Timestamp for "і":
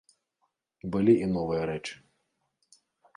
1.25-1.27